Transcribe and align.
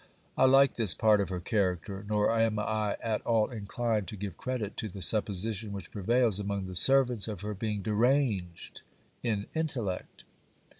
I 0.35 0.45
like 0.45 0.77
this 0.77 0.95
part 0.95 1.21
of 1.21 1.29
her 1.29 1.39
character, 1.39 2.03
nor 2.09 2.31
am 2.35 2.57
I 2.57 2.97
at 3.03 3.21
all 3.21 3.51
inclined 3.51 4.07
to 4.07 4.15
give 4.15 4.35
credit 4.35 4.75
to 4.77 4.89
the 4.89 4.99
supposition 4.99 5.73
which 5.73 5.91
prevails 5.91 6.39
among 6.39 6.65
the 6.65 6.73
servants 6.73 7.27
of 7.27 7.41
her 7.41 7.53
being 7.53 7.83
deranged 7.83 8.81
in 9.21 9.45
intellect. 9.53 10.23